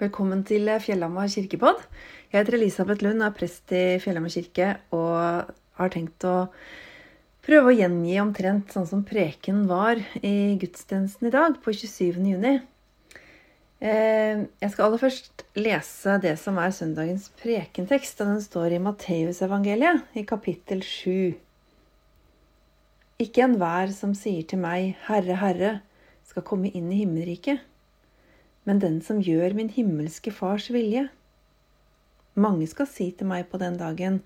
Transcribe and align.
Velkommen 0.00 0.46
til 0.48 0.64
Fjellhamar 0.80 1.26
kirkepodd. 1.28 1.82
Jeg 2.32 2.38
heter 2.38 2.54
Elisabeth 2.56 3.04
Lund 3.04 3.20
er 3.20 3.34
prest 3.36 3.68
i 3.76 3.98
Fjellhamar 4.00 4.32
kirke 4.32 4.68
og 4.96 5.50
har 5.76 5.92
tenkt 5.92 6.24
å 6.24 6.46
prøve 7.44 7.68
å 7.68 7.74
gjengi 7.76 8.14
omtrent 8.22 8.72
sånn 8.72 8.88
som 8.88 9.02
preken 9.04 9.66
var 9.68 10.00
i 10.24 10.56
gudstjenesten 10.62 11.28
i 11.28 11.34
dag, 11.34 11.58
på 11.60 11.76
27. 11.76 12.16
juni. 12.30 12.54
Eh, 13.84 14.40
jeg 14.64 14.72
skal 14.72 14.86
aller 14.86 15.04
først 15.04 15.44
lese 15.60 16.16
det 16.24 16.32
som 16.40 16.56
er 16.64 16.72
søndagens 16.72 17.28
prekentekst, 17.42 18.24
og 18.24 18.32
den 18.32 18.44
står 18.46 18.78
i 18.78 18.80
Matteusevangeliet, 18.80 20.08
i 20.16 20.24
kapittel 20.24 20.80
7. 20.80 21.34
Ikke 23.20 23.44
enhver 23.44 23.92
som 23.92 24.16
sier 24.16 24.48
til 24.48 24.64
meg, 24.64 24.94
Herre, 25.10 25.36
Herre, 25.44 25.80
skal 26.24 26.48
komme 26.48 26.72
inn 26.72 26.88
i 26.88 27.02
himmelriket 27.02 27.68
men 28.68 28.82
den 28.82 29.00
som 29.04 29.22
gjør 29.24 29.56
min 29.56 29.72
himmelske 29.72 30.32
Fars 30.34 30.68
vilje. 30.72 31.08
Mange 32.40 32.68
skal 32.70 32.88
si 32.90 33.10
til 33.16 33.28
meg 33.30 33.48
på 33.50 33.60
den 33.62 33.78
dagen, 33.80 34.20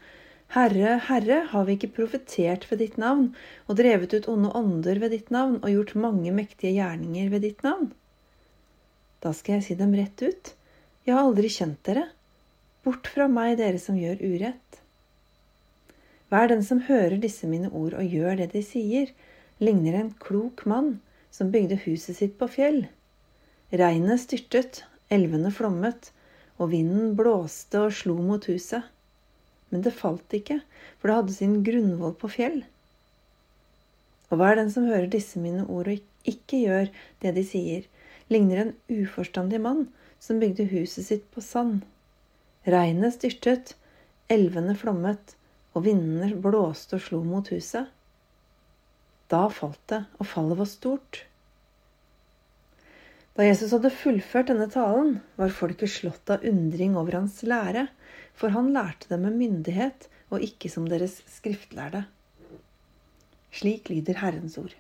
Herre, 0.55 0.99
Herre, 1.09 1.41
har 1.51 1.65
vi 1.67 1.75
ikke 1.75 1.95
profetert 1.97 2.67
ved 2.71 2.83
ditt 2.83 2.99
navn 3.01 3.31
og 3.67 3.79
drevet 3.81 4.13
ut 4.15 4.29
onde 4.31 4.53
ånder 4.55 5.01
ved 5.03 5.15
ditt 5.17 5.33
navn 5.35 5.57
og 5.63 5.73
gjort 5.73 5.95
mange 5.99 6.35
mektige 6.37 6.77
gjerninger 6.77 7.31
ved 7.33 7.47
ditt 7.47 7.65
navn? 7.67 7.89
Da 9.25 9.33
skal 9.35 9.59
jeg 9.59 9.67
si 9.67 9.79
dem 9.81 9.97
rett 9.97 10.21
ut, 10.23 10.53
jeg 11.05 11.17
har 11.17 11.25
aldri 11.25 11.51
kjent 11.51 11.81
dere, 11.89 12.05
bort 12.85 13.09
fra 13.11 13.27
meg, 13.29 13.57
dere 13.59 13.81
som 13.81 13.97
gjør 13.99 14.21
urett. 14.21 14.81
Hver 16.29 16.51
den 16.53 16.63
som 16.67 16.85
hører 16.87 17.17
disse 17.23 17.49
mine 17.49 17.71
ord 17.73 17.97
og 17.99 18.15
gjør 18.15 18.39
det 18.43 18.51
de 18.53 18.63
sier, 18.65 19.11
ligner 19.65 19.97
en 19.99 20.13
klok 20.21 20.65
mann 20.71 20.99
som 21.35 21.51
bygde 21.55 21.81
huset 21.85 22.19
sitt 22.19 22.39
på 22.39 22.49
fjell. 22.53 22.85
Regnet 23.75 24.21
styrtet, 24.23 24.85
elvene 25.11 25.51
flommet, 25.51 26.13
og 26.63 26.71
vinden 26.71 27.17
blåste 27.19 27.81
og 27.89 27.95
slo 27.99 28.15
mot 28.23 28.45
huset. 28.47 28.85
Men 29.73 29.83
det 29.83 29.97
falt 29.99 30.37
ikke, 30.37 30.61
for 31.01 31.11
det 31.11 31.17
hadde 31.19 31.35
sin 31.35 31.57
grunnvoll 31.67 32.15
på 32.21 32.31
fjell. 32.37 32.61
Og 34.31 34.39
hver 34.39 34.61
den 34.61 34.71
som 34.71 34.87
hører 34.87 35.11
disse 35.11 35.43
mine 35.43 35.65
ord 35.67 35.91
og 35.91 36.31
ikke 36.31 36.63
gjør 36.63 36.93
det 37.25 37.35
de 37.35 37.45
sier, 37.49 37.91
ligner 38.31 38.63
en 38.63 38.73
uforstandig 38.87 39.59
mann 39.67 39.89
som 40.23 40.39
bygde 40.39 40.71
huset 40.71 41.09
sitt 41.09 41.27
på 41.35 41.43
sand. 41.43 41.83
Regnet 42.71 43.19
styrtet, 43.19 43.75
elvene 44.31 44.79
flommet, 44.79 45.35
og 45.75 45.89
vindene 45.89 46.31
blåste 46.39 47.01
og 47.01 47.07
slo 47.09 47.25
mot 47.27 47.51
huset. 47.51 47.91
Da 49.35 49.49
falt 49.51 49.83
det, 49.91 50.05
og 50.23 50.31
fallet 50.31 50.63
var 50.63 50.71
stort. 50.71 51.25
Da 53.35 53.43
Jesus 53.43 53.73
hadde 53.75 53.91
fullført 53.91 54.51
denne 54.53 54.69
talen, 54.71 55.17
var 55.35 55.51
folket 55.51 55.91
slått 55.91 56.31
av 56.31 56.45
undring 56.47 56.95
over 56.95 57.17
hans 57.19 57.41
lære, 57.43 57.89
for 58.35 58.55
han 58.55 58.71
lærte 58.75 59.11
dem 59.11 59.25
med 59.27 59.39
myndighet 59.41 60.07
og 60.31 60.45
ikke 60.47 60.71
som 60.71 60.87
deres 60.91 61.17
skriftlærde. 61.35 62.05
Slik 63.55 63.91
lyder 63.91 64.21
Herrens 64.23 64.55
ord. 64.59 64.75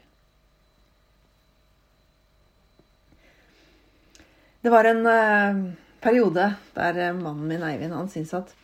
Det 4.64 4.72
var 4.72 4.89
en 4.89 5.02
uh, 5.02 5.64
periode 6.02 6.46
der 6.78 7.00
uh, 7.11 7.18
mannen 7.18 7.50
min 7.50 7.66
Eivind 7.66 7.92
han 7.92 8.08
syntes 8.08 8.36
at 8.39 8.55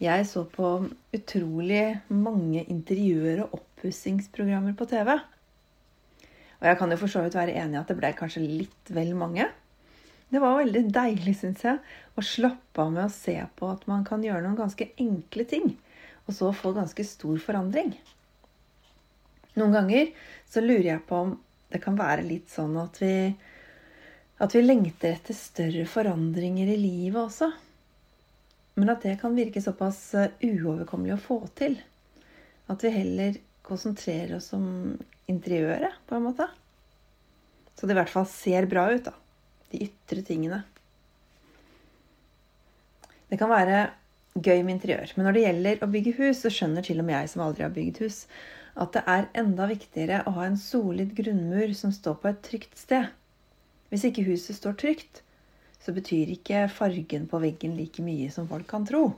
jeg 0.00 0.28
så 0.30 0.44
på 0.46 0.70
utrolig 1.14 1.98
mange 2.08 2.62
interiør- 2.70 3.42
og 3.48 3.58
oppussingsprogrammer 3.58 4.78
på 4.78 4.86
TV. 4.88 5.18
Og 6.58 6.66
jeg 6.66 6.78
kan 6.80 6.90
jo 6.92 6.98
for 6.98 7.12
så 7.12 7.22
vidt 7.22 7.38
være 7.38 7.54
enig 7.60 7.76
i 7.76 7.80
at 7.80 7.90
det 7.90 7.96
ble 7.98 8.10
kanskje 8.18 8.42
litt 8.42 8.92
vel 8.94 9.12
mange. 9.18 9.46
Det 10.28 10.40
var 10.42 10.58
veldig 10.58 10.82
deilig, 10.92 11.34
syns 11.38 11.62
jeg, 11.64 11.78
å 12.18 12.24
slappe 12.24 12.84
av 12.84 12.90
med 12.92 13.06
å 13.06 13.12
se 13.12 13.36
på 13.56 13.68
at 13.72 13.86
man 13.88 14.02
kan 14.04 14.24
gjøre 14.24 14.42
noen 14.44 14.58
ganske 14.58 14.90
enkle 15.00 15.46
ting, 15.48 15.70
og 16.26 16.34
så 16.36 16.50
få 16.52 16.74
ganske 16.76 17.06
stor 17.06 17.38
forandring. 17.40 17.94
Noen 19.58 19.74
ganger 19.74 20.10
så 20.50 20.60
lurer 20.62 20.90
jeg 20.92 21.06
på 21.08 21.22
om 21.24 21.32
det 21.72 21.80
kan 21.84 21.96
være 21.98 22.26
litt 22.26 22.52
sånn 22.52 22.76
at 22.80 23.00
vi, 23.00 23.12
at 24.42 24.54
vi 24.54 24.64
lengter 24.64 25.16
etter 25.16 25.36
større 25.36 25.86
forandringer 25.88 26.68
i 26.74 26.76
livet 26.80 27.20
også. 27.22 27.50
Men 28.78 28.92
at 28.92 29.02
det 29.04 29.16
kan 29.20 29.34
virke 29.34 29.62
såpass 29.62 30.00
eh, 30.14 30.34
uoverkommelig 30.44 31.16
å 31.16 31.22
få 31.22 31.38
til. 31.58 31.74
At 32.70 32.84
vi 32.84 32.92
heller 32.94 33.40
konsentrerer 33.66 34.36
oss 34.36 34.52
om 34.56 34.68
interiøret, 35.28 35.94
på 36.08 36.16
en 36.16 36.26
måte. 36.30 36.48
Så 37.78 37.86
det 37.86 37.94
i 37.94 38.00
hvert 38.00 38.12
fall 38.12 38.26
ser 38.30 38.66
bra 38.70 38.88
ut, 38.90 39.06
da. 39.06 39.14
De 39.72 39.84
ytre 39.84 40.24
tingene. 40.24 40.62
Det 43.28 43.36
kan 43.40 43.52
være 43.52 43.90
gøy 44.38 44.62
med 44.62 44.78
interiør, 44.78 45.12
men 45.16 45.26
når 45.28 45.36
det 45.36 45.44
gjelder 45.44 45.82
å 45.84 45.90
bygge 45.92 46.14
hus, 46.16 46.40
så 46.42 46.52
skjønner 46.52 46.84
til 46.86 47.02
og 47.02 47.06
med 47.08 47.18
jeg 47.18 47.30
som 47.32 47.44
aldri 47.44 47.66
har 47.66 47.74
bygd 47.74 48.00
hus, 48.04 48.22
at 48.78 48.94
det 48.94 49.02
er 49.10 49.30
enda 49.40 49.66
viktigere 49.68 50.20
å 50.24 50.34
ha 50.36 50.46
en 50.46 50.58
solid 50.60 51.14
grunnmur 51.18 51.72
som 51.76 51.92
står 51.94 52.20
på 52.22 52.30
et 52.30 52.44
trygt 52.46 52.78
sted. 52.78 53.08
Hvis 53.90 54.04
ikke 54.08 54.26
huset 54.28 54.56
står 54.56 54.76
trygt, 54.80 55.22
så 55.82 55.94
betyr 55.96 56.30
ikke 56.34 56.66
fargen 56.72 57.26
på 57.30 57.40
veggen 57.42 57.76
like 57.78 58.02
mye 58.04 58.30
som 58.32 58.48
folk 58.50 58.68
kan 58.70 58.86
tro. 58.88 59.10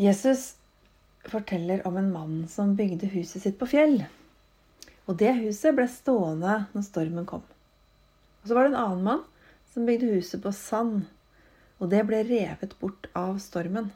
Jesus 0.00 0.54
forteller 1.30 1.82
om 1.88 1.96
en 1.96 2.12
mann 2.12 2.36
som 2.50 2.74
bygde 2.78 3.10
huset 3.14 3.44
sitt 3.44 3.58
på 3.60 3.68
fjell. 3.70 4.02
Og 5.08 5.18
det 5.20 5.34
huset 5.42 5.76
ble 5.76 5.86
stående 5.90 6.64
når 6.72 6.86
stormen 6.86 7.28
kom. 7.28 7.44
Og 8.42 8.48
så 8.48 8.56
var 8.56 8.66
det 8.66 8.74
en 8.74 8.82
annen 8.82 9.04
mann 9.08 9.24
som 9.72 9.88
bygde 9.88 10.12
huset 10.14 10.42
på 10.44 10.52
sand. 10.54 11.04
Og 11.80 11.90
det 11.92 12.04
ble 12.08 12.22
revet 12.28 12.76
bort 12.80 13.08
av 13.18 13.38
stormen. 13.42 13.90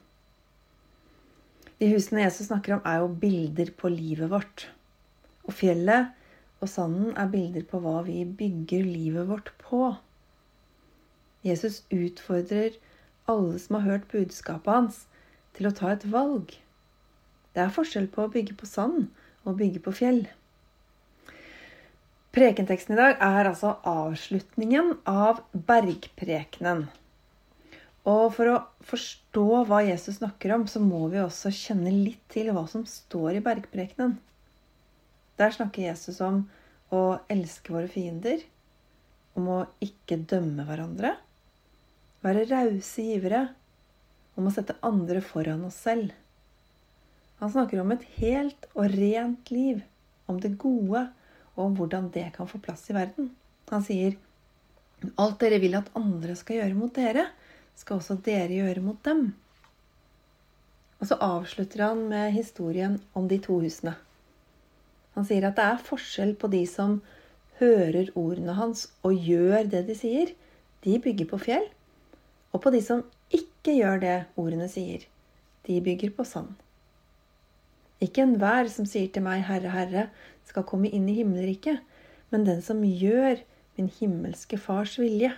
De 1.79 1.89
husene 1.93 2.25
Jesus 2.25 2.49
snakker 2.49 2.77
om, 2.77 2.85
er 2.85 3.05
jo 3.05 3.13
bilder 3.23 3.71
på 3.79 3.91
livet 3.93 4.33
vårt. 4.33 4.67
Og 5.47 5.55
fjellet 5.55 6.15
og 6.59 6.71
sanden 6.71 7.13
er 7.15 7.31
bilder 7.31 7.65
på 7.71 7.79
hva 7.85 8.01
vi 8.07 8.25
bygger 8.27 8.87
livet 8.87 9.29
vårt 9.29 9.53
på. 9.63 9.93
Jesus 11.47 11.85
utfordrer 11.95 12.75
alle 13.31 13.61
som 13.63 13.79
har 13.79 13.87
hørt 13.87 14.09
budskapet 14.11 14.75
hans, 14.75 15.05
til 15.55 15.69
å 15.69 15.75
ta 15.75 15.93
et 15.93 16.07
valg. 16.11 16.57
Det 17.55 17.65
er 17.65 17.75
forskjell 17.75 18.09
på 18.13 18.27
å 18.27 18.33
bygge 18.33 18.57
på 18.59 18.69
sand 18.69 19.09
og 19.45 19.59
bygge 19.61 19.83
på 19.85 19.95
fjell. 19.97 20.23
Prekenteksten 22.37 22.95
i 22.95 23.01
dag 23.01 23.17
er 23.25 23.49
altså 23.49 23.75
avslutningen 23.89 24.99
av 25.09 25.41
bergprekenen. 25.53 26.85
Og 28.09 28.29
for 28.37 28.53
å 28.53 28.59
forstå 28.89 29.47
hva 29.69 29.81
Jesus 29.85 30.21
snakker 30.21 30.55
om, 30.55 30.67
så 30.71 30.81
må 30.81 31.09
vi 31.13 31.21
også 31.21 31.53
kjenne 31.53 31.93
litt 31.93 32.23
til 32.33 32.53
hva 32.55 32.63
som 32.71 32.85
står 32.89 33.39
i 33.39 33.45
bergprekenen. 33.45 34.15
Der 35.41 35.55
snakker 35.55 35.89
Jesus 35.89 36.21
om 36.25 36.45
å 36.95 37.19
elske 37.33 37.75
våre 37.75 37.91
fiender, 37.91 38.45
om 39.39 39.51
å 39.53 39.59
ikke 39.85 40.21
dømme 40.31 40.65
hverandre, 40.69 41.15
være 42.25 42.47
rause 42.51 43.05
givere, 43.05 43.45
om 44.39 44.49
å 44.49 44.55
sette 44.55 44.79
andre 44.87 45.23
foran 45.25 45.67
oss 45.69 45.79
selv. 45.85 46.15
Han 47.39 47.53
snakker 47.53 47.81
om 47.81 47.93
et 47.95 48.07
helt 48.19 48.67
og 48.75 48.95
rent 48.95 49.51
liv, 49.55 49.83
om 50.27 50.41
det 50.43 50.57
gode, 50.59 51.05
og 51.55 51.65
om 51.69 51.77
hvordan 51.79 52.09
det 52.15 52.29
kan 52.35 52.49
få 52.51 52.59
plass 52.63 52.89
i 52.91 52.97
verden. 52.97 53.31
Han 53.71 53.85
sier 53.87 54.17
alt 55.21 55.39
dere 55.43 55.61
vil 55.63 55.77
at 55.79 55.91
andre 55.99 56.35
skal 56.39 56.61
gjøre 56.61 56.79
mot 56.79 56.95
dere, 56.95 57.29
skal 57.79 58.01
også 58.01 58.19
dere 58.27 58.51
gjøre 58.51 58.83
mot 58.83 58.99
dem. 59.07 59.29
Og 60.99 61.07
så 61.11 61.19
avslutter 61.23 61.85
han 61.87 62.05
med 62.11 62.35
historien 62.35 62.99
om 63.15 63.29
de 63.31 63.39
to 63.43 63.61
husene. 63.63 63.95
Han 65.15 65.27
sier 65.27 65.47
at 65.47 65.59
det 65.59 65.67
er 65.67 65.87
forskjell 65.87 66.35
på 66.39 66.51
de 66.51 66.65
som 66.67 66.99
hører 67.59 68.11
ordene 68.19 68.55
hans 68.59 68.89
og 69.07 69.15
gjør 69.15 69.67
det 69.71 69.85
de 69.89 69.99
sier. 69.99 70.35
De 70.83 70.99
bygger 71.03 71.31
på 71.31 71.39
fjell. 71.43 71.67
Og 72.55 72.63
på 72.65 72.73
de 72.75 72.83
som 72.83 73.05
ikke 73.35 73.75
gjør 73.79 74.03
det 74.03 74.17
ordene 74.39 74.67
sier. 74.71 75.07
De 75.67 75.79
bygger 75.85 76.15
på 76.15 76.27
sand. 76.27 76.55
Ikke 78.05 78.23
enhver 78.23 78.69
som 78.71 78.87
sier 78.87 79.11
til 79.11 79.25
meg, 79.27 79.43
Herre, 79.49 79.73
Herre, 79.75 80.05
skal 80.47 80.67
komme 80.69 80.91
inn 80.95 81.09
i 81.11 81.17
himmelriket, 81.19 81.83
men 82.31 82.47
den 82.47 82.61
som 82.65 82.85
gjør 82.85 83.41
min 83.79 83.91
himmelske 83.99 84.59
Fars 84.61 84.97
vilje. 85.01 85.33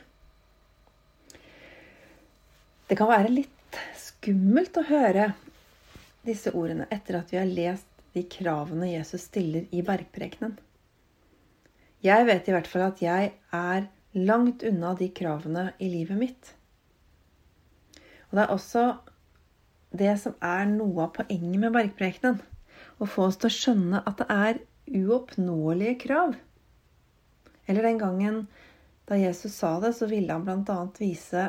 Det 2.90 2.98
kan 2.98 3.10
være 3.10 3.32
litt 3.32 3.78
skummelt 4.00 4.76
å 4.80 4.86
høre 4.88 5.30
disse 6.26 6.52
ordene 6.56 6.88
etter 6.92 7.20
at 7.20 7.30
vi 7.32 7.38
har 7.40 7.48
lest 7.48 7.86
de 8.16 8.24
kravene 8.26 8.90
Jesus 8.90 9.28
stiller 9.30 9.68
i 9.70 9.84
bergprekenen. 9.86 10.56
Jeg 12.04 12.26
vet 12.26 12.48
i 12.48 12.54
hvert 12.54 12.68
fall 12.68 12.86
at 12.88 13.02
jeg 13.04 13.32
er 13.54 13.86
langt 14.16 14.64
unna 14.66 14.94
de 14.98 15.10
kravene 15.14 15.68
i 15.78 15.90
livet 15.92 16.18
mitt. 16.18 16.50
Og 18.30 18.38
det 18.38 18.44
er 18.44 18.54
også 18.54 18.84
det 19.90 20.14
som 20.22 20.36
er 20.44 20.68
noe 20.70 21.06
av 21.06 21.14
poenget 21.16 21.60
med 21.62 21.74
bergprekenen. 21.74 22.40
Å 23.00 23.08
få 23.08 23.28
oss 23.30 23.38
til 23.40 23.50
å 23.50 23.54
skjønne 23.54 24.02
at 24.06 24.20
det 24.20 24.26
er 24.30 24.60
uoppnåelige 24.90 25.96
krav. 26.06 26.34
Eller 27.66 27.86
den 27.86 28.00
gangen 28.02 28.46
Da 29.10 29.16
Jesus 29.18 29.56
sa 29.58 29.80
det, 29.82 29.96
så 29.98 30.06
ville 30.06 30.30
han 30.30 30.44
bl.a. 30.46 30.84
vise 30.94 31.48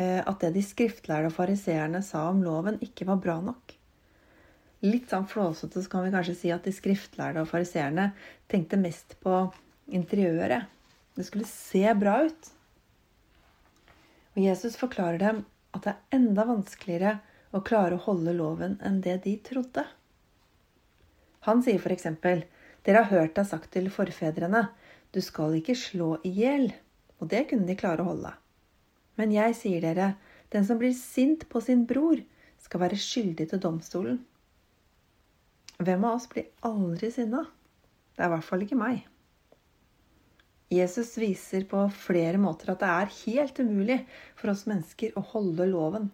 eh, 0.00 0.22
at 0.24 0.40
det 0.40 0.54
de 0.54 0.62
skriftlærde 0.64 1.28
og 1.28 1.34
fariseerne 1.36 2.00
sa 2.00 2.22
om 2.30 2.40
loven, 2.40 2.78
ikke 2.80 3.04
var 3.04 3.18
bra 3.20 3.34
nok. 3.44 3.74
Litt 4.86 5.12
sånn 5.12 5.26
flåsete 5.28 5.82
så 5.82 5.92
kan 5.92 6.06
vi 6.06 6.14
kanskje 6.14 6.38
si 6.38 6.54
at 6.54 6.64
de 6.64 6.72
skriftlærde 6.72 7.42
og 7.44 7.50
fariseerne 7.50 8.06
tenkte 8.48 8.80
mest 8.80 9.12
på 9.20 9.42
interiøret. 9.92 10.72
Det 11.20 11.26
skulle 11.28 11.48
se 11.50 11.84
bra 12.00 12.22
ut. 12.30 12.50
Og 14.32 14.42
Jesus 14.44 14.80
forklarer 14.80 15.20
dem 15.20 15.44
at 15.76 15.84
det 15.84 15.92
er 15.94 16.16
enda 16.16 16.48
vanskeligere 16.48 17.18
å 17.52 17.62
klare 17.66 17.98
å 17.98 18.04
holde 18.06 18.34
loven 18.36 18.78
enn 18.84 19.02
det 19.04 19.20
de 19.26 19.36
trodde. 19.44 19.84
Han 21.46 21.62
sier 21.62 21.78
f.eks.: 21.78 22.08
Dere 22.82 23.02
har 23.04 23.12
hørt 23.12 23.36
deg 23.36 23.46
sagt 23.46 23.70
til 23.74 23.90
forfedrene, 23.90 24.68
du 25.12 25.20
skal 25.22 25.54
ikke 25.58 25.78
slå 25.78 26.16
i 26.26 26.32
hjel 26.40 26.72
og 27.20 27.30
det 27.32 27.46
kunne 27.50 27.68
de 27.68 27.76
klare 27.78 28.04
å 28.04 28.10
holde. 28.10 28.32
Men 29.16 29.32
jeg 29.32 29.56
sier 29.56 29.84
dere, 29.84 30.14
den 30.52 30.66
som 30.68 30.78
blir 30.80 30.94
sint 30.96 31.46
på 31.48 31.62
sin 31.64 31.86
bror, 31.88 32.20
skal 32.60 32.82
være 32.82 32.98
skyldig 33.00 33.48
til 33.50 33.62
domstolen. 33.62 34.18
Hvem 35.76 36.04
av 36.08 36.16
oss 36.16 36.28
blir 36.32 36.48
aldri 36.66 37.10
sinna? 37.12 37.44
Det 38.16 38.24
er 38.24 38.30
i 38.30 38.34
hvert 38.34 38.48
fall 38.48 38.64
ikke 38.64 38.80
meg. 38.80 39.04
Jesus 40.72 41.12
viser 41.20 41.66
på 41.70 41.84
flere 41.94 42.40
måter 42.42 42.72
at 42.72 42.80
det 42.82 42.90
er 42.90 43.12
helt 43.22 43.60
umulig 43.62 44.00
for 44.38 44.50
oss 44.50 44.64
mennesker 44.66 45.14
å 45.14 45.22
holde 45.34 45.68
loven. 45.70 46.08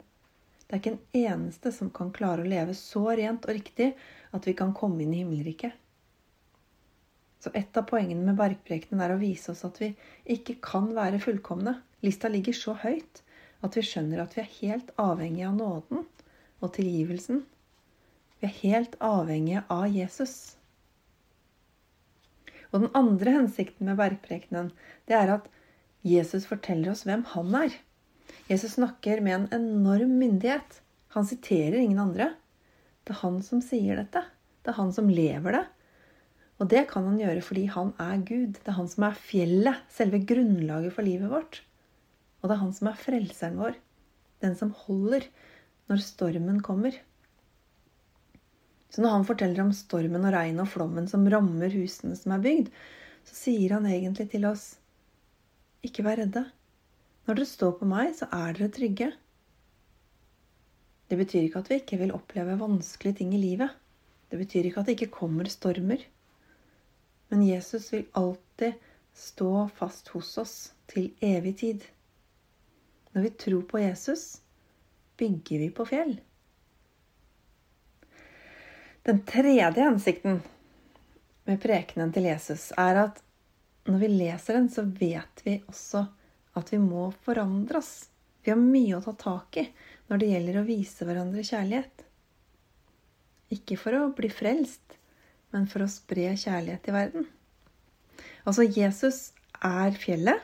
Det 0.73 0.79
er 0.79 0.81
ikke 0.81 0.91
en 0.95 1.35
eneste 1.37 1.69
som 1.77 1.91
kan 1.93 2.09
klare 2.17 2.41
å 2.41 2.49
leve 2.49 2.73
så 2.73 3.03
rent 3.13 3.45
og 3.45 3.53
riktig 3.53 3.91
at 4.33 4.47
vi 4.49 4.55
kan 4.57 4.71
komme 4.73 5.03
inn 5.05 5.11
i 5.13 5.19
himmelriket. 5.21 5.75
Så 7.45 7.53
et 7.59 7.77
av 7.77 7.85
poengene 7.91 8.25
med 8.25 8.39
bergprekenen 8.39 9.03
er 9.05 9.13
å 9.13 9.19
vise 9.21 9.53
oss 9.53 9.67
at 9.69 9.77
vi 9.83 9.91
ikke 10.33 10.57
kan 10.65 10.89
være 10.97 11.21
fullkomne. 11.21 11.75
Lista 12.01 12.31
ligger 12.33 12.57
så 12.57 12.79
høyt 12.87 13.21
at 13.61 13.77
vi 13.77 13.85
skjønner 13.85 14.25
at 14.25 14.33
vi 14.33 14.47
er 14.47 14.51
helt 14.63 14.97
avhengige 14.97 15.51
av 15.51 15.61
nåden 15.61 16.07
og 16.65 16.75
tilgivelsen. 16.79 17.45
Vi 18.41 18.49
er 18.49 18.59
helt 18.63 18.97
avhengige 19.05 19.67
av 19.69 19.85
Jesus. 19.93 20.37
Og 22.73 22.87
den 22.87 22.95
andre 22.97 23.37
hensikten 23.37 23.93
med 23.93 24.01
bergprekenen, 24.01 24.73
det 25.05 25.21
er 25.21 25.37
at 25.37 25.53
Jesus 26.01 26.49
forteller 26.49 26.97
oss 26.97 27.05
hvem 27.05 27.29
han 27.37 27.61
er. 27.61 27.83
Jesus 28.49 28.77
snakker 28.77 29.21
med 29.25 29.35
en 29.35 29.49
enorm 29.59 30.17
myndighet. 30.19 30.81
Han 31.17 31.27
siterer 31.27 31.79
ingen 31.81 32.01
andre. 32.03 32.33
Det 33.03 33.15
er 33.15 33.23
han 33.23 33.41
som 33.45 33.63
sier 33.65 33.99
dette. 33.99 34.25
Det 34.63 34.73
er 34.73 34.79
han 34.79 34.93
som 34.95 35.11
lever 35.11 35.59
det. 35.59 35.63
Og 36.63 36.69
det 36.71 36.85
kan 36.93 37.07
han 37.09 37.19
gjøre 37.19 37.43
fordi 37.43 37.67
han 37.75 37.95
er 38.03 38.21
Gud. 38.23 38.59
Det 38.59 38.71
er 38.71 38.79
han 38.79 38.91
som 38.91 39.09
er 39.09 39.19
fjellet, 39.19 39.87
selve 39.91 40.21
grunnlaget 40.27 40.95
for 40.95 41.07
livet 41.07 41.33
vårt. 41.33 41.63
Og 42.41 42.49
det 42.49 42.57
er 42.57 42.63
han 42.63 42.77
som 42.77 42.91
er 42.91 43.01
frelseren 43.01 43.59
vår. 43.59 43.79
Den 44.43 44.55
som 44.59 44.75
holder 44.85 45.27
når 45.91 46.05
stormen 46.05 46.61
kommer. 46.65 46.95
Så 48.93 49.03
når 49.03 49.17
han 49.17 49.27
forteller 49.27 49.65
om 49.65 49.73
stormen 49.75 50.27
og 50.29 50.35
regnet 50.35 50.63
og 50.67 50.71
flommen 50.71 51.07
som 51.09 51.25
rammer 51.33 51.73
husene 51.73 52.17
som 52.19 52.35
er 52.37 52.43
bygd, 52.45 52.69
så 53.25 53.39
sier 53.39 53.79
han 53.79 53.87
egentlig 53.89 54.29
til 54.33 54.45
oss 54.49 54.75
ikke 55.87 56.05
vær 56.07 56.21
redde. 56.21 56.45
Når 57.27 57.39
dere 57.39 57.49
står 57.49 57.77
på 57.79 57.89
meg, 57.89 58.15
så 58.19 58.27
er 58.35 58.57
dere 58.57 58.73
trygge. 58.75 59.13
Det 61.09 61.19
betyr 61.21 61.47
ikke 61.47 61.61
at 61.63 61.71
vi 61.71 61.79
ikke 61.83 62.01
vil 62.01 62.15
oppleve 62.17 62.59
vanskelige 62.61 63.21
ting 63.21 63.35
i 63.37 63.41
livet. 63.43 63.71
Det 64.33 64.41
betyr 64.41 64.67
ikke 64.67 64.81
at 64.81 64.89
det 64.89 64.97
ikke 64.97 65.15
kommer 65.19 65.51
stormer. 65.53 66.01
Men 67.29 67.45
Jesus 67.45 67.91
vil 67.93 68.07
alltid 68.17 68.79
stå 69.15 69.69
fast 69.77 70.09
hos 70.15 70.31
oss 70.41 70.55
til 70.89 71.11
evig 71.21 71.57
tid. 71.61 71.85
Når 73.13 73.27
vi 73.27 73.33
tror 73.45 73.67
på 73.69 73.83
Jesus, 73.83 74.41
bygger 75.21 75.67
vi 75.67 75.69
på 75.71 75.87
fjell. 75.89 76.15
Den 79.05 79.21
tredje 79.27 79.69
hensikten 79.77 80.41
med 81.45 81.61
prekenen 81.61 82.13
til 82.15 82.29
Jesus 82.31 82.71
er 82.79 83.05
at 83.05 83.23
når 83.85 83.99
vi 83.99 84.11
leser 84.13 84.57
den, 84.57 84.69
så 84.71 84.85
vet 84.87 85.43
vi 85.45 85.59
også 85.67 86.07
at 86.07 86.22
vi 86.71 86.79
må 86.81 87.11
forandre 87.25 87.81
oss. 87.81 88.09
Vi 88.43 88.51
har 88.53 88.61
mye 88.61 88.99
å 88.99 89.05
ta 89.05 89.15
tak 89.19 89.61
i 89.61 89.67
når 90.11 90.21
det 90.21 90.31
gjelder 90.33 90.59
å 90.61 90.67
vise 90.67 91.07
hverandre 91.09 91.45
kjærlighet. 91.47 92.05
Ikke 93.57 93.79
for 93.81 93.97
å 93.97 94.11
bli 94.17 94.29
frelst, 94.33 94.99
men 95.53 95.69
for 95.71 95.85
å 95.85 95.91
spre 95.91 96.33
kjærlighet 96.37 96.89
i 96.89 96.95
verden. 96.95 97.29
Altså, 98.45 98.67
Jesus 98.67 99.33
er 99.63 99.95
fjellet. 99.97 100.43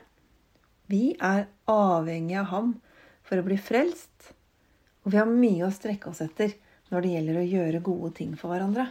Vi 0.89 1.17
er 1.21 1.49
avhengig 1.69 2.39
av 2.41 2.51
ham 2.53 2.73
for 3.27 3.41
å 3.41 3.45
bli 3.45 3.59
frelst. 3.61 4.33
Og 5.05 5.13
vi 5.13 5.21
har 5.21 5.29
mye 5.29 5.67
å 5.67 5.75
strekke 5.75 6.13
oss 6.13 6.23
etter 6.25 6.55
når 6.93 7.05
det 7.05 7.13
gjelder 7.15 7.41
å 7.41 7.49
gjøre 7.49 7.85
gode 7.85 8.13
ting 8.21 8.35
for 8.39 8.53
hverandre. 8.53 8.87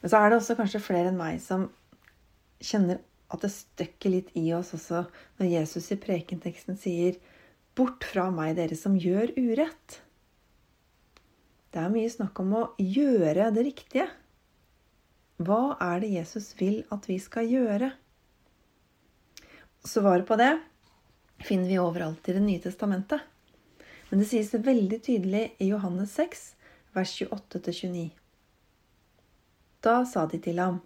Men 0.00 0.12
så 0.12 0.20
er 0.20 0.30
det 0.30 0.40
også 0.40 0.56
kanskje 0.58 0.82
flere 0.82 1.10
enn 1.10 1.18
meg 1.18 1.38
som 1.42 1.68
kjenner 2.62 3.00
at 3.32 3.42
det 3.42 3.52
støkker 3.52 4.12
litt 4.12 4.34
i 4.38 4.48
oss 4.54 4.72
også 4.76 5.04
når 5.38 5.50
Jesus 5.50 5.90
i 5.92 5.98
prekenteksten 6.00 6.78
sier 6.78 7.18
'Bort 7.76 8.06
fra 8.08 8.30
meg, 8.32 8.56
dere 8.56 8.76
som 8.78 8.94
gjør 8.96 9.34
urett'. 9.36 9.98
Det 11.72 11.82
er 11.82 11.92
mye 11.92 12.08
snakk 12.08 12.38
om 12.40 12.54
å 12.56 12.62
gjøre 12.80 13.50
det 13.52 13.66
riktige. 13.66 14.06
Hva 15.36 15.76
er 15.84 16.00
det 16.00 16.14
Jesus 16.14 16.54
vil 16.56 16.78
at 16.94 17.04
vi 17.04 17.18
skal 17.20 17.50
gjøre? 17.50 17.90
Svaret 19.84 20.24
på 20.26 20.38
det 20.40 20.54
finner 21.44 21.68
vi 21.68 21.78
overalt 21.78 22.28
i 22.28 22.32
Det 22.32 22.40
nye 22.40 22.62
testamentet. 22.64 23.20
Men 24.08 24.22
det 24.22 24.30
sies 24.30 24.54
veldig 24.54 25.02
tydelig 25.02 25.44
i 25.60 25.68
Johannes 25.68 26.14
6, 26.16 26.54
vers 26.96 27.12
28-29. 27.22 28.08
Da 29.84 30.00
sa 30.08 30.24
de 30.30 30.40
til 30.40 30.58
ham, 30.62 30.80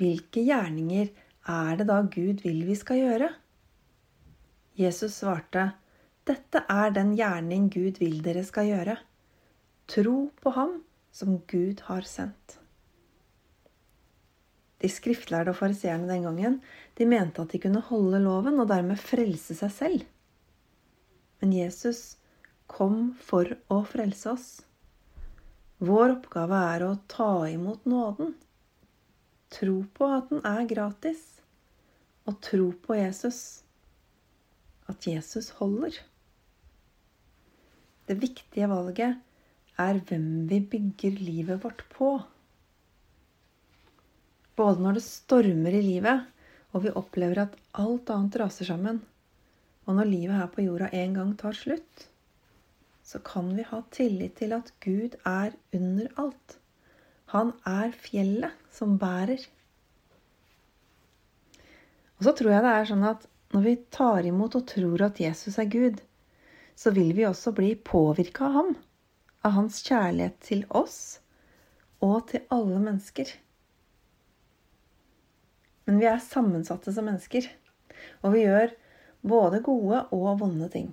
Hvilke 0.00 0.42
gjerninger 0.42 1.10
er 1.50 1.80
det 1.80 1.88
da 1.90 2.00
Gud 2.06 2.42
vil 2.46 2.64
vi 2.68 2.78
skal 2.78 3.02
gjøre? 3.02 3.30
Jesus 4.78 5.18
svarte, 5.20 5.72
Dette 6.28 6.62
er 6.70 6.92
den 6.94 7.16
gjerning 7.18 7.68
Gud 7.72 7.98
vil 7.98 8.20
dere 8.22 8.44
skal 8.46 8.68
gjøre 8.70 8.96
Tro 9.90 10.30
på 10.38 10.50
ham 10.54 10.76
som 11.10 11.40
Gud 11.50 11.80
har 11.88 12.06
sendt. 12.06 12.60
De 14.80 14.88
skriftlærde 14.88 15.50
og 15.50 15.58
fariseerne 15.58 16.06
den 16.06 16.28
gangen 16.28 16.60
de 17.00 17.06
mente 17.10 17.42
at 17.42 17.50
de 17.50 17.58
kunne 17.64 17.82
holde 17.88 18.20
loven 18.22 18.62
og 18.62 18.68
dermed 18.70 19.00
frelse 19.02 19.56
seg 19.58 19.72
selv. 19.74 20.04
Men 21.42 21.56
Jesus 21.56 22.20
kom 22.70 23.16
for 23.18 23.50
å 23.66 23.80
frelse 23.88 24.30
oss. 24.30 24.48
Vår 25.82 26.14
oppgave 26.14 26.62
er 26.76 26.86
å 26.86 26.94
ta 27.10 27.32
imot 27.50 27.88
nåden. 27.90 28.36
Tro 29.50 29.80
på 29.96 30.06
at 30.06 30.30
den 30.30 30.46
er 30.46 30.68
gratis, 30.70 31.39
og 32.30 32.38
tro 32.44 32.70
på 32.84 32.96
Jesus. 32.98 33.62
At 34.90 35.06
Jesus 35.06 35.50
holder. 35.58 35.98
Det 38.06 38.16
viktige 38.22 38.68
valget 38.70 39.20
er 39.78 40.00
hvem 40.08 40.46
vi 40.50 40.60
bygger 40.72 41.18
livet 41.18 41.62
vårt 41.64 41.84
på. 41.92 42.14
Både 44.58 44.82
når 44.82 44.98
det 44.98 45.06
stormer 45.06 45.76
i 45.78 45.82
livet, 45.84 46.26
og 46.74 46.84
vi 46.84 46.94
opplever 46.94 47.44
at 47.44 47.56
alt 47.78 48.10
annet 48.14 48.38
raser 48.42 48.68
sammen, 48.68 49.00
og 49.86 49.96
når 49.96 50.10
livet 50.10 50.36
her 50.36 50.50
på 50.52 50.64
jorda 50.66 50.90
en 50.94 51.14
gang 51.16 51.30
tar 51.38 51.56
slutt, 51.56 52.08
så 53.02 53.18
kan 53.26 53.48
vi 53.56 53.64
ha 53.66 53.80
tillit 53.90 54.36
til 54.38 54.52
at 54.54 54.70
Gud 54.84 55.16
er 55.26 55.56
under 55.74 56.10
alt. 56.20 56.58
Han 57.32 57.54
er 57.66 57.94
fjellet 57.94 58.54
som 58.74 58.98
bærer. 58.98 59.42
Og 62.20 62.28
så 62.28 62.36
tror 62.36 62.52
jeg 62.52 62.64
det 62.66 62.76
er 62.76 62.88
sånn 62.92 63.08
at 63.08 63.26
når 63.50 63.64
vi 63.64 63.74
tar 63.96 64.28
imot 64.28 64.54
og 64.58 64.68
tror 64.68 65.02
at 65.08 65.18
Jesus 65.18 65.56
er 65.58 65.70
Gud, 65.72 65.98
så 66.76 66.92
vil 66.94 67.14
vi 67.16 67.26
også 67.26 67.52
bli 67.56 67.72
påvirka 67.74 68.46
av 68.46 68.56
ham 68.58 68.72
av 69.40 69.54
hans 69.56 69.80
kjærlighet 69.86 70.36
til 70.44 70.64
oss 70.68 71.20
og 72.04 72.28
til 72.30 72.44
alle 72.52 72.80
mennesker. 72.82 73.28
Men 75.88 76.00
vi 76.00 76.08
er 76.10 76.20
sammensatte 76.22 76.92
som 76.94 77.08
mennesker, 77.08 77.48
og 78.20 78.36
vi 78.36 78.44
gjør 78.44 78.74
både 79.26 79.62
gode 79.64 80.04
og 80.16 80.28
vonde 80.42 80.68
ting. 80.72 80.92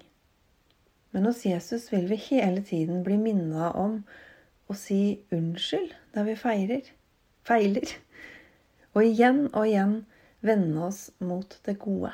Men 1.12 1.28
hos 1.28 1.44
Jesus 1.48 1.88
vil 1.92 2.08
vi 2.10 2.20
hele 2.30 2.64
tiden 2.64 3.04
bli 3.06 3.20
minna 3.20 3.72
om 3.76 4.02
å 4.68 4.76
si 4.76 5.20
unnskyld 5.36 5.94
der 6.16 6.28
vi 6.28 6.36
feirer, 6.40 6.88
feiler, 7.48 7.94
og 8.96 9.06
igjen 9.06 9.46
og 9.52 9.68
igjen 9.68 10.00
vende 10.46 10.88
oss 10.88 11.08
mot 11.24 11.58
det 11.66 11.78
gode. 11.82 12.14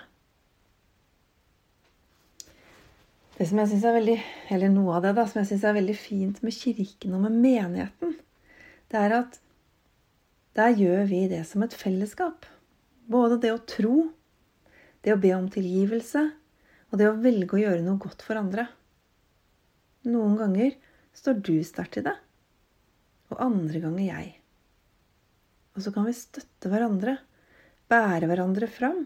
Det 3.33 3.47
som 3.49 3.59
jeg 3.59 3.71
synes 3.71 3.85
er 3.89 3.95
veldig, 3.97 4.17
eller 4.53 4.69
Noe 4.69 4.97
av 4.97 5.05
det 5.05 5.15
da, 5.17 5.25
som 5.27 5.41
jeg 5.41 5.49
syns 5.51 5.63
er 5.65 5.77
veldig 5.79 5.95
fint 5.97 6.43
med 6.45 6.53
kirken 6.53 7.15
og 7.17 7.23
med 7.25 7.39
menigheten, 7.41 8.13
det 8.93 8.99
er 8.99 9.15
at 9.23 9.39
der 10.53 10.75
gjør 10.77 11.07
vi 11.09 11.23
det 11.31 11.41
som 11.49 11.65
et 11.65 11.73
fellesskap. 11.73 12.45
Både 13.09 13.39
det 13.41 13.49
å 13.55 13.63
tro, 13.67 14.11
det 15.01 15.15
å 15.15 15.19
be 15.19 15.33
om 15.35 15.49
tilgivelse 15.51 16.27
og 16.91 16.99
det 17.01 17.09
å 17.09 17.17
velge 17.17 17.57
å 17.57 17.63
gjøre 17.63 17.81
noe 17.81 17.97
godt 17.97 18.21
for 18.21 18.37
andre. 18.37 18.67
Noen 20.05 20.37
ganger 20.37 20.75
står 21.17 21.41
du 21.41 21.55
sterkt 21.65 21.97
i 21.97 22.05
det, 22.05 22.13
og 23.33 23.41
andre 23.41 23.81
ganger 23.81 24.05
jeg. 24.05 24.33
Og 25.73 25.81
så 25.81 25.93
kan 25.95 26.05
vi 26.05 26.13
støtte 26.13 26.69
hverandre, 26.69 27.17
bære 27.93 28.29
hverandre 28.31 28.69
fram 28.79 29.03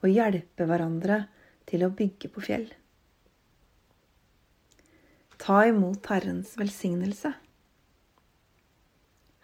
og 0.00 0.08
hjelpe 0.08 0.66
hverandre 0.68 1.24
til 1.68 1.84
å 1.84 1.92
bygge 1.96 2.32
på 2.32 2.42
fjell. 2.44 2.66
Ta 5.44 5.64
imot 5.68 6.06
Herrens 6.08 6.54
velsignelse. 6.56 7.34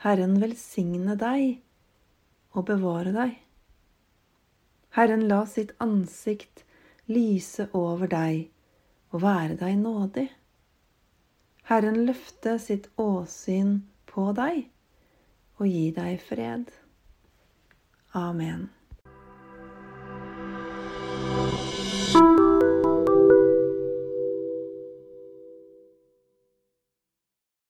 Herren 0.00 0.38
velsigne 0.40 1.16
deg 1.20 1.58
og 2.56 2.66
bevare 2.70 3.12
deg. 3.12 3.34
Herren 4.96 5.26
la 5.28 5.42
sitt 5.46 5.74
ansikt 5.84 6.64
lyse 7.12 7.68
over 7.76 8.08
deg 8.10 8.48
og 9.12 9.24
være 9.26 9.58
deg 9.60 9.76
nådig. 9.82 10.28
Herren 11.68 12.00
løfte 12.08 12.56
sitt 12.62 12.88
åsyn 12.98 13.82
på 14.10 14.30
deg 14.40 14.64
og 15.60 15.68
gi 15.68 15.90
deg 15.94 16.16
fred. 16.24 16.79
Amen. 18.14 18.70